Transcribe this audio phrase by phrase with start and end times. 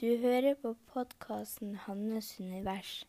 [0.00, 3.04] Du hører på podkasten 'Hannes univers'.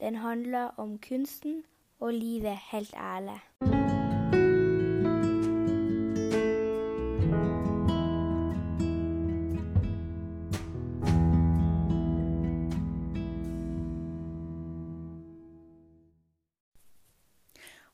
[0.00, 1.64] Den handler om kunsten
[2.00, 3.40] og livet helt ærlig.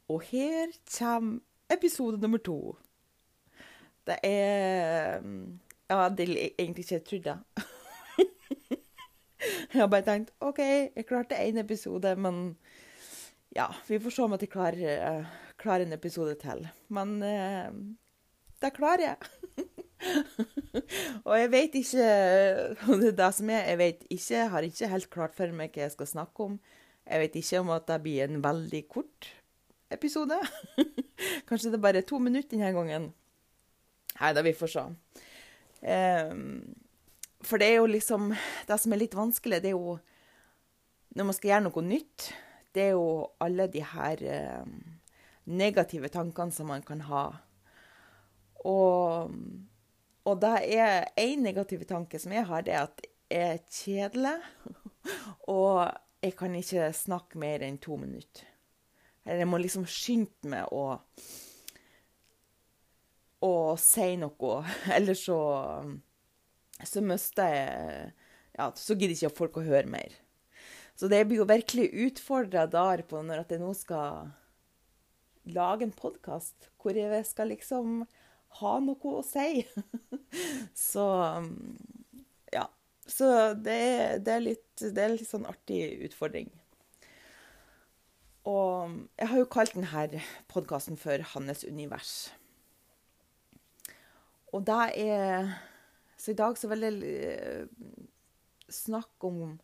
[0.09, 0.67] Og her
[0.99, 1.39] kommer
[1.71, 2.77] episode nummer to.
[4.07, 5.23] Det er
[5.91, 7.39] Ja, det er egentlig ikke jeg trodde.
[9.75, 10.61] Jeg har bare tenkt OK,
[10.95, 12.57] jeg klarte én episode, men
[13.55, 16.65] ja, vi får se om at jeg klarer, eh, klarer en episode til.
[16.95, 17.71] Men eh,
[18.63, 19.17] det klarer jeg.
[21.27, 22.07] og jeg vet ikke
[23.01, 23.69] Det er det som er.
[23.71, 26.59] Jeg vet ikke, jeg har ikke helt klart for meg hva jeg skal snakke om.
[27.05, 29.31] Jeg vet ikke om at det blir en veldig kort
[29.93, 30.39] episode.
[31.49, 33.13] Kanskje det er bare to minutter denne gangen.
[34.21, 34.85] Nei da, vi får se.
[35.85, 36.75] Um,
[37.45, 38.33] for det er jo liksom
[38.69, 39.99] Det som er litt vanskelig, det er jo
[41.15, 42.29] Når man skal gjøre noe nytt,
[42.75, 43.09] det er jo
[43.45, 44.23] alle de her
[44.65, 44.73] um,
[45.47, 47.29] negative tankene som man kan ha.
[48.67, 49.31] Og,
[50.27, 54.35] og det er én negativ tanke som jeg har, det er at jeg er kjedelig.
[55.55, 55.87] Og
[56.25, 58.49] jeg kan ikke snakke mer enn to minutter.
[59.23, 60.99] Eller jeg må liksom skynde meg å
[63.45, 64.59] å si noe,
[64.97, 65.39] eller så
[66.83, 68.13] så mister jeg
[68.55, 70.13] Ja, så gidder ikke folk å høre mer.
[70.95, 74.29] Så det blir jo virkelig utfordra der på når at jeg nå skal
[75.51, 78.05] lage en podkast hvor jeg skal liksom
[78.61, 79.65] ha noe å si.
[80.91, 81.07] så
[82.55, 82.69] ja.
[83.05, 83.27] Så
[83.59, 86.53] det det er, litt, det er litt sånn artig utfordring.
[88.47, 90.23] Og jeg har jo kalt denne
[90.53, 92.31] podkasten for Hannes univers.
[94.55, 95.55] Og det er
[96.25, 97.67] Så i dag så vil jeg
[98.73, 99.59] snakke om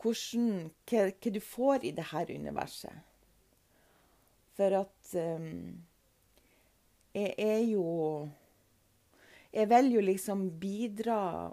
[0.00, 2.94] hvordan, hva, hva, du får i dette universet.
[4.56, 5.82] For at um,
[7.12, 7.84] jeg er jo
[9.52, 11.52] Jeg vil jo liksom bidra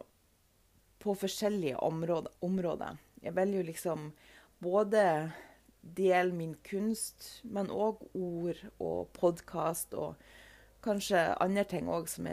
[0.99, 2.31] på forskjellige områder.
[2.41, 2.95] områder.
[3.21, 4.13] Jeg vil jo liksom
[4.61, 5.33] både
[5.81, 10.15] dele min kunst, men òg ord og podkast og
[10.81, 12.27] kanskje andre ting òg som,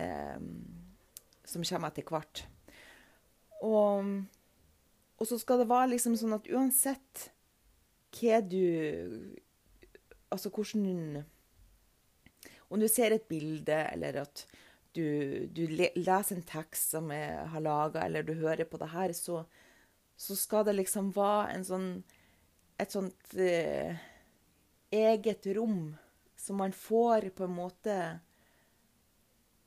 [1.46, 2.44] som, kommer etter hvert.
[3.64, 4.10] Og,
[5.16, 7.30] og, så skal det være liksom sånn at uansett
[8.16, 9.34] hva du
[10.26, 11.22] Altså hvordan
[12.68, 14.42] Om du ser et bilde, eller at
[14.96, 19.12] du, du leser en tekst som jeg har laga, eller du hører på det her,
[19.14, 19.44] så,
[20.18, 21.88] så skal det liksom være en sånn
[22.76, 23.96] et sånt eh,
[24.92, 25.94] eget rom
[26.36, 27.96] som man får på en måte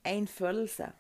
[0.10, 0.92] en følelse.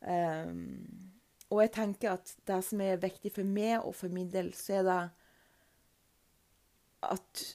[0.00, 1.10] Um,
[1.50, 5.00] og jeg tenker at det som er viktig for meg å formidle, så er det
[7.10, 7.46] at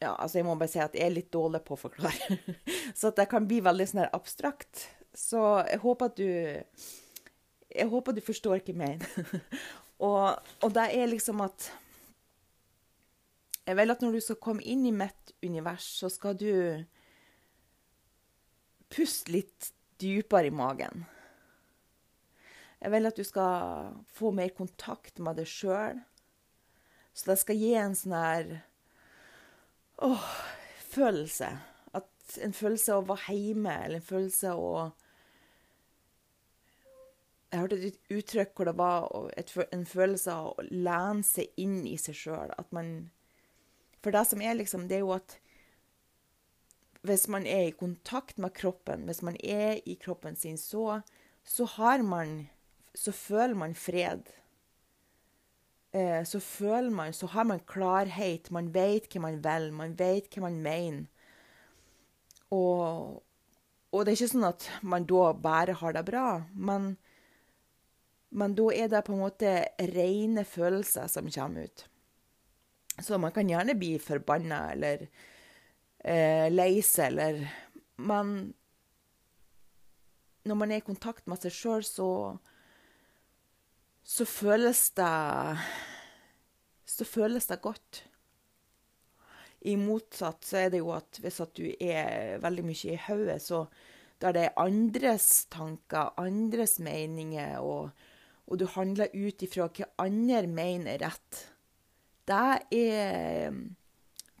[0.00, 2.38] Ja, altså jeg må bare si at jeg er litt dårlig på å forklare.
[2.98, 4.86] så at det kan bli veldig sånn abstrakt.
[5.16, 6.30] Så jeg håper at du
[7.70, 9.36] Jeg håper du forstår hva jeg mener.
[10.08, 11.70] og, og det er liksom at
[13.66, 16.52] Jeg vil at når du skal komme inn i mitt univers, så skal du
[18.90, 19.70] puste litt
[20.00, 21.04] dypere i magen.
[22.80, 26.00] Jeg vil at du skal få mer kontakt med deg sjøl.
[27.12, 28.54] Så det skal gi en sånn her
[30.06, 30.30] åh,
[30.88, 31.50] følelse.
[31.92, 34.72] At en følelse av å være hjemme, eller en følelse av å
[37.50, 41.80] Jeg hørte et uttrykk hvor det var et, en følelse av å lene seg inn
[41.82, 42.52] i seg sjøl.
[42.54, 43.10] At man
[44.00, 45.34] For det som er liksom, det er jo at
[47.06, 51.00] hvis man er i kontakt med kroppen, hvis man er i kroppen sin, så,
[51.44, 52.48] så har man
[52.94, 54.26] Så føler man fred.
[55.92, 58.50] Eh, så føler man Så har man klarhet.
[58.50, 59.72] Man vet hva man vil.
[59.72, 61.06] Man vet hva man mener.
[62.50, 63.22] Og,
[63.92, 66.96] og det er ikke sånn at man da bare har det bra, men,
[68.30, 69.52] men da er det på en måte
[69.92, 71.84] rene følelser som kommer ut.
[72.98, 75.06] Så man kan gjerne bli forbanna eller
[76.04, 77.44] eh, lei seg, eller
[78.00, 78.54] Men
[80.48, 82.08] når man er i kontakt med seg sjøl, så
[84.10, 85.10] så føles det
[86.88, 88.04] Så føles det godt.
[89.60, 93.36] I motsatt så er det jo at hvis at du er veldig mye i hodet,
[93.44, 93.66] så
[94.20, 97.92] da er det andres tanker, andres meninger, og,
[98.48, 101.42] og du handler ut ifra hva andre mener er rett.
[102.26, 102.40] Det
[102.80, 103.54] er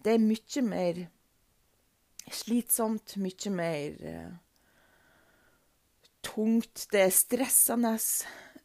[0.00, 1.04] Det er mye mer
[2.34, 4.32] slitsomt, mye mer uh,
[6.22, 7.94] tungt, det er stressende.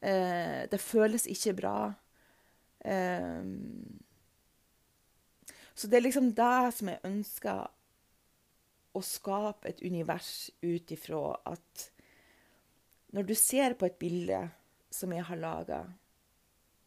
[0.02, 1.78] Eh, det føles ikke bra.
[2.86, 3.44] Eh,
[5.76, 7.66] så det er liksom det som jeg ønsker
[8.96, 11.90] å skape et univers ut ifra at
[13.16, 14.40] når du ser på et bilde
[14.92, 15.82] som jeg har laga,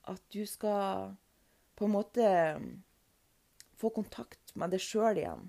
[0.09, 1.13] at du skal
[1.77, 2.29] på en måte
[3.79, 5.49] få kontakt med deg sjøl igjen.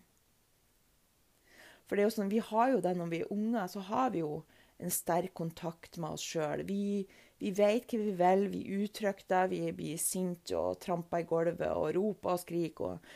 [1.89, 4.11] For det er jo sånn, vi har jo det når vi er unger, så har
[4.13, 4.43] vi jo
[4.79, 6.61] en sterk kontakt med oss sjøl.
[6.67, 7.01] Vi,
[7.41, 11.73] vi vet hva vi vil, vi uttrykker det, vi blir sinte og tramper i gulvet
[11.73, 12.93] og roper og skriker.
[12.93, 13.09] Og,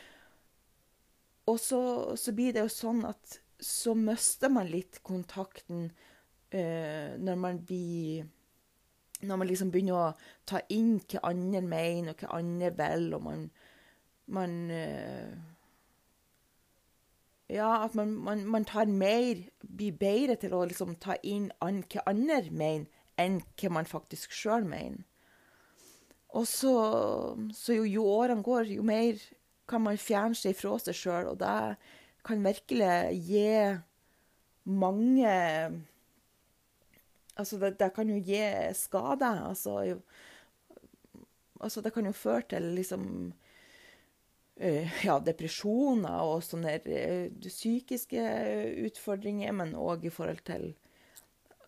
[1.54, 1.80] og så,
[2.18, 8.32] så, blir det jo sånn at så mister man litt kontakten uh, når man blir
[9.24, 13.22] Når man liksom begynner å ta inn hva andre mener, og hva andre vil, og
[13.24, 13.46] man,
[14.36, 15.53] man uh,
[17.52, 21.82] Ja, at man, man, man, tar mer Blir bedre til å liksom ta inn an,
[21.92, 22.86] hva andre mener,
[23.20, 25.02] enn hva man faktisk sjøl mener.
[26.34, 26.74] Og så,
[27.54, 29.20] så jo, jo årene går, jo mer
[29.70, 31.76] kan man fjerne seg fra seg sjøl, og det
[32.26, 32.94] kan virkelig
[33.28, 33.50] gi
[34.64, 35.34] mange
[37.34, 38.44] Altså, det, det kan jo gi
[38.78, 39.26] skade.
[39.26, 39.98] Altså,
[41.58, 43.08] altså, det kan jo føre til liksom
[44.54, 48.22] Ja, depresjoner og sånne uh, psykiske
[48.86, 50.68] utfordringer, men òg i forhold til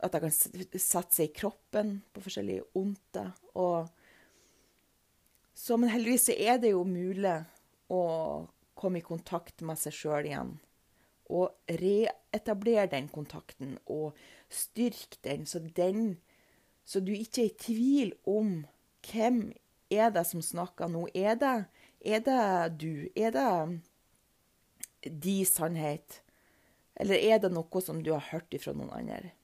[0.05, 0.81] at jeg kan sette
[1.17, 3.33] seg i kroppen på forskjellige ondter.
[3.59, 3.89] Og
[5.57, 7.39] så, men heldigvis så er det jo mulig
[7.93, 8.03] å
[8.77, 10.55] komme i kontakt med seg sjøl igjen.
[11.33, 14.19] Og reetablere den kontakten og
[14.53, 16.19] styrke den så, den,
[16.85, 18.53] så du ikke er i tvil om
[19.09, 19.49] hvem
[19.91, 21.07] er det som snakker nå.
[21.17, 21.57] Er det,
[22.07, 23.09] er det du?
[23.19, 26.21] Er det de sannhet?
[26.97, 29.35] Eller er det noe som du har hørt ifra noen andre?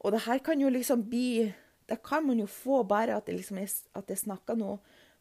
[0.00, 1.52] Og det her kan jo liksom bli
[1.90, 4.78] Det kan man jo få bare at det liksom er, at det snakker noe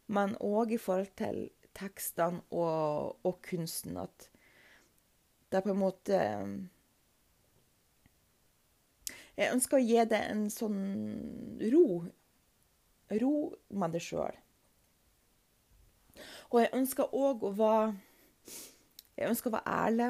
[0.10, 1.48] men òg i forhold til
[1.78, 3.98] tekstene og, og, kunsten.
[4.02, 4.30] At
[5.50, 6.20] det er på en måte
[9.38, 10.80] Jeg ønsker å gi det en sånn
[11.72, 11.86] ro.
[13.22, 13.34] Ro
[13.70, 14.36] med det sjøl.
[16.50, 17.90] Og jeg ønsker òg å være
[19.20, 20.10] Jeg ønsker å være ærlig.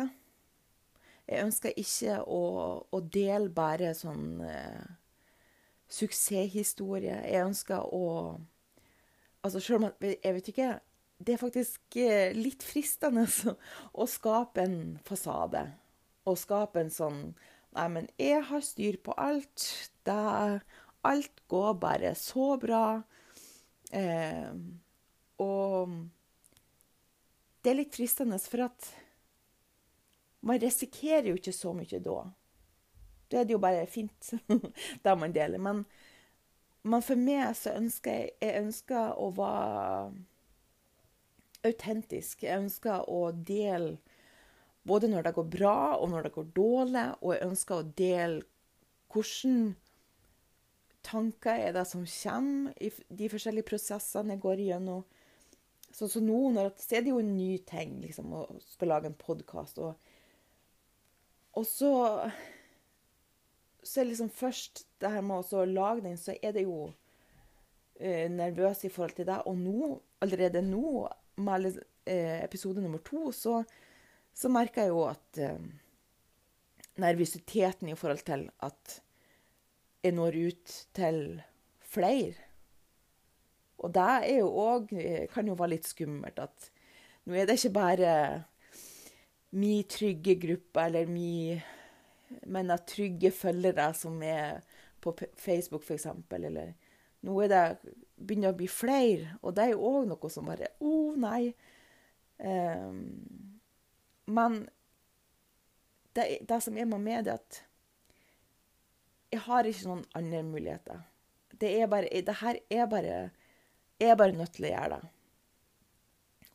[1.30, 2.42] Jeg ønsker ikke å,
[2.90, 4.86] å dele bare sånn eh,
[5.90, 7.18] suksesshistorie.
[7.26, 8.06] Jeg ønsker å
[9.40, 10.70] Altså, selv om jeg vet ikke
[11.20, 13.26] Det er faktisk eh, litt fristende
[14.02, 15.66] å skape en fasade.
[16.24, 17.24] Å skape en sånn
[17.76, 19.66] Nei, men jeg har styr på alt.
[20.08, 20.62] Det,
[21.06, 23.04] alt går bare så bra.
[23.94, 24.56] Eh,
[25.38, 25.94] og
[27.64, 28.92] det er litt fristende, for at
[30.46, 32.20] man risikerer jo ikke så mye da.
[33.30, 34.32] Da er det jo bare fint,
[35.06, 35.62] da man deler.
[35.62, 35.84] Men
[36.88, 40.14] men for meg så ønsker jeg, jeg ønsker å være
[41.68, 42.46] autentisk.
[42.46, 43.98] Jeg ønsker å dele
[44.88, 48.42] både når det går bra og når det går dårlig, og jeg ønsker å dele
[49.12, 49.76] hvordan
[51.04, 55.04] tanker er det som kommer i de forskjellige prosessene jeg går igjennom.
[55.92, 56.38] Så, så nå
[56.78, 58.46] så er det jo en ny ting liksom, å
[58.76, 59.82] skal lage en podkast.
[59.82, 59.96] Og,
[61.58, 61.94] og så
[63.84, 66.90] så er det liksom først det her med å lage den, så er det jo
[68.00, 69.40] eh, nervøs i forhold til det.
[69.50, 69.92] Og nå,
[70.24, 71.08] allerede nå,
[71.40, 71.70] med
[72.04, 73.62] eh, episode nummer to, så,
[74.36, 75.70] så merker jeg jo at eh,
[77.00, 79.00] nervøsiteten i forhold til at
[80.04, 81.24] jeg når ut til
[81.80, 82.49] flere.
[83.80, 86.70] Og det er jo òg eh, Kan jo være litt skummelt at
[87.30, 88.14] nå er det ikke bare
[89.56, 91.62] min trygge gruppe eller min
[92.46, 94.62] men at trygge følgere som er
[95.02, 96.06] på Facebook, f.eks.
[96.36, 96.74] Eller
[97.26, 100.74] nå er det begynner å bli flere, og det er jo òg noe som bare
[100.76, 101.54] Å, oh, nei.
[102.40, 103.00] Um,
[104.30, 104.62] men
[106.16, 107.62] det, det, som er med meg, er at
[109.32, 111.04] jeg har ikke noen andre muligheter.
[111.60, 113.18] Det er bare, det her er bare
[114.00, 115.10] Jeg er bare nødt til å gjøre det.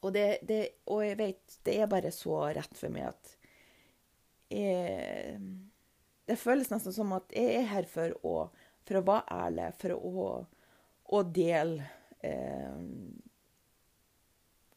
[0.04, 0.60] Og, det, det,
[0.92, 3.30] og jeg vet det er bare så rett for meg at
[4.52, 5.38] jeg,
[6.28, 8.34] Det føles nesten som at jeg er her for å,
[8.84, 10.26] for å være ærlig, for å,
[11.16, 11.88] å dele
[12.24, 12.82] eh,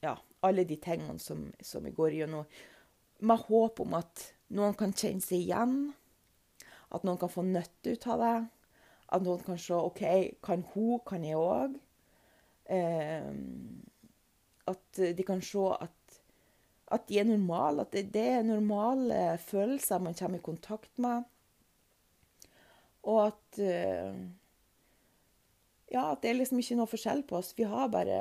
[0.03, 0.15] ja,
[0.47, 2.47] alle de tingene som, som jeg går gjennom,
[3.19, 5.77] med håp om at noen kan kjenne seg igjen,
[6.93, 8.37] at noen kan få nytte ut av det.
[9.07, 10.03] At noen kan se OK,
[10.43, 11.75] kan hun, kan jeg òg?
[12.67, 13.29] Eh,
[14.67, 15.93] at de kan se at
[16.87, 21.23] at de er normale, at det, det er normale følelser man kommer i kontakt med.
[23.03, 24.19] Og at eh,
[25.91, 27.53] Ja, at det er liksom ikke noe forskjell på oss.
[27.55, 28.17] Vi har bare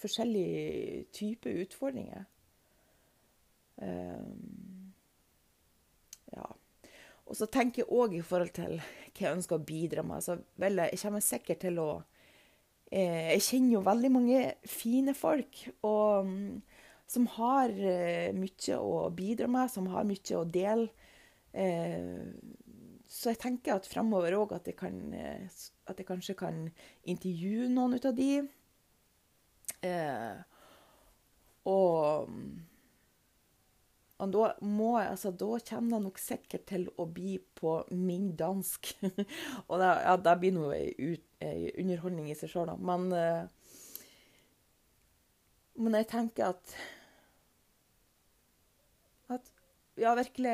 [0.00, 2.22] forskjellige typer utfordringer.
[3.76, 4.94] Um,
[6.32, 6.46] ja.
[7.26, 10.24] Og så tenker jeg òg i forhold til hva jeg ønsker å bidra med.
[10.24, 11.90] Så vel, jeg kommer sikkert til å
[12.92, 16.60] Jeg kjenner jo veldig mange fine folk og, um,
[17.12, 20.88] som har eh, mye å bidra med, som har mye å dele.
[21.52, 22.32] Eh,
[23.12, 26.62] så jeg tenker at framover òg at, eh, at, jeg kanskje kan
[27.04, 28.30] intervjue noen ut av de.
[29.84, 30.38] Eh,
[31.68, 32.32] og,
[34.22, 38.92] og da, må, altså, da kommer det nok sikkert til å bli på min dansk.
[39.68, 40.78] og det, ja, det blir noe
[41.82, 42.76] underholdning i seg sjøl, da.
[42.78, 43.42] Men, eh,
[45.82, 46.76] men jeg tenker at
[49.32, 49.50] at
[50.00, 50.52] ja, virkelig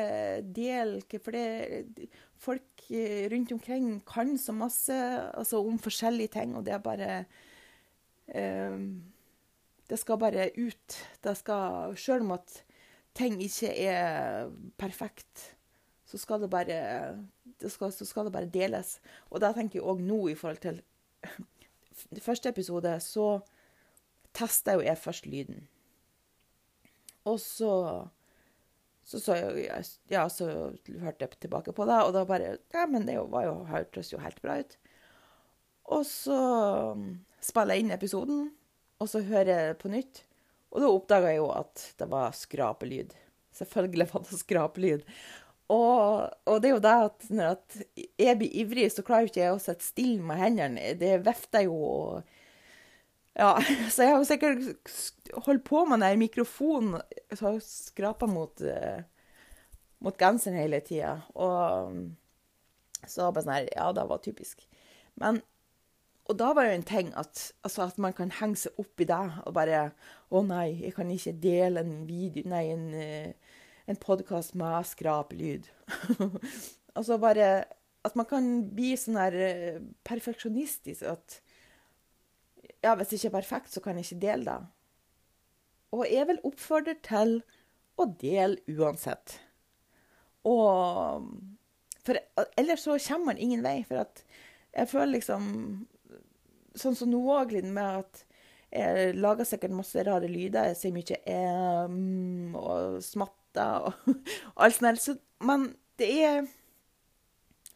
[0.55, 2.09] del For det,
[2.39, 2.89] folk
[3.33, 4.95] rundt omkring kan så masse
[5.35, 7.11] altså, om forskjellige ting, og det er bare
[8.35, 9.03] um,
[9.89, 10.99] Det skal bare ut.
[11.25, 12.63] Det skal Sjøl om at
[13.19, 14.49] ting ikke er
[14.81, 15.57] perfekt,
[16.09, 16.79] så skal det bare
[17.59, 18.99] det skal, så skal det bare deles.
[19.31, 20.83] Og da tenker jeg òg nå i forhold til
[22.23, 23.41] første episode, så
[24.37, 25.67] testa jo jeg først lyden.
[27.27, 27.73] Og så
[29.09, 29.35] så, så,
[30.13, 30.47] ja, så
[31.01, 34.21] hørte jeg tilbake på det, og da bare Ja, men det var jo, hørtes jo
[34.21, 34.77] helt bra ut.
[35.89, 36.37] Og så
[37.41, 38.51] spiller jeg inn episoden,
[39.01, 40.28] og så hører jeg på nytt.
[40.73, 43.15] Og da oppdaga jeg jo at det var skrapelyd.
[43.57, 45.05] Selvfølgelig var det skrapelyd.
[45.69, 47.57] Og, og, det er jo det at når
[48.17, 50.95] jeg blir ivrig, så klarer ikke jeg å sitte stille med hendene.
[51.01, 52.37] Det vifter jo og
[53.39, 53.53] ja,
[53.93, 56.99] så jeg har jo sikkert holdt på med den mikrofonen
[57.39, 59.05] og skrapa mot, uh,
[60.03, 61.21] mot genseren hele tida.
[61.39, 62.01] Og
[63.07, 64.65] så bare sånn her Ja, det var typisk.
[65.21, 65.43] Men
[66.29, 69.09] Og da var jo en ting at, altså at man kan henge seg opp i
[69.09, 69.89] det og bare
[70.29, 75.71] Å nei, jeg kan ikke dele en video Nei, en, uh, en podkast med skrapelyd.
[76.97, 77.65] altså bare
[78.05, 81.41] At man kan bli sånn her uh, perfeksjonistisk at
[82.85, 84.67] ja, hvis det ikke er perfekt, så kan jeg ikke dele det.
[85.97, 87.33] Og jeg vil oppfordre til
[87.99, 89.39] å dele uansett.
[90.47, 91.27] Og
[92.07, 92.21] For
[92.61, 93.81] ellers så kommer man ingen vei.
[93.89, 94.23] For at
[94.77, 95.49] jeg føler liksom
[96.79, 98.25] Sånn som nå òg, med at
[98.69, 100.71] jeg lager sikkert masse rare lyder.
[100.71, 104.17] Jeg sier mye em og smatter og,
[104.63, 105.03] alt sånt.
[105.03, 106.49] Så, men det er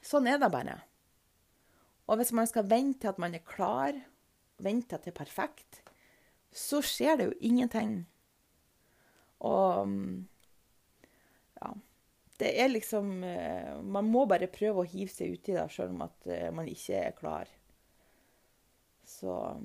[0.02, 0.80] Sånn er det bare.
[2.10, 3.94] Og hvis man skal vente til at man er klar
[4.62, 5.78] vente til perfekt,
[6.50, 7.94] så skjer det jo ingenting.
[9.46, 9.94] Og
[11.60, 11.72] ja.
[12.42, 16.04] Det er liksom eh, Man må bare prøve å hive seg uti det, sjøl om
[16.08, 17.50] at eh, man ikke er klar.
[19.22, 19.60] Så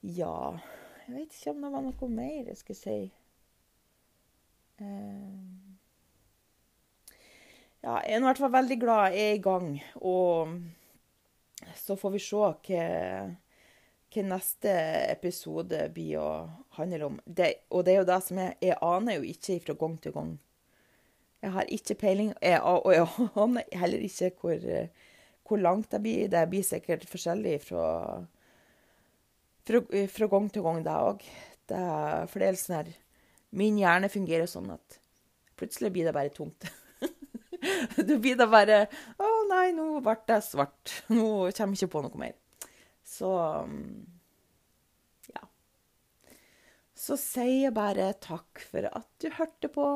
[0.00, 0.58] Ja.
[1.06, 2.98] Jeg vet ikke om det var noe mer jeg skulle si.
[4.78, 5.32] Eh,
[7.82, 9.66] ja, jeg er i hvert fall veldig glad jeg er i gang.
[10.00, 10.54] Og
[11.76, 12.86] så får vi se hva,
[14.14, 14.76] hva neste
[15.10, 16.30] episode blir å
[16.78, 17.20] handle om.
[17.26, 20.14] Det, og det er jo det som er Jeg aner jo ikke fra gang til
[20.14, 20.32] gang.
[21.42, 23.10] Jeg har ikke peiling, jeg, og jeg
[23.44, 24.70] aner heller ikke hvor,
[25.44, 26.28] hvor, langt det blir.
[26.32, 27.86] Det blir sikkert forskjellig fra,
[29.68, 29.82] fra,
[30.16, 31.26] fra gang til gang, det òg.
[31.68, 32.90] For det er sånn her
[33.54, 34.98] Min hjerne fungerer sånn at
[35.56, 36.66] plutselig blir det bare tomt.
[37.96, 38.82] Du blir da bare
[39.16, 40.92] Å nei, nå ble det svart.
[41.08, 42.34] Nå kommer jeg ikke på noe mer.
[43.04, 43.30] Så
[45.30, 45.44] ja.
[46.92, 49.86] Så sier jeg bare takk for at du hørte på.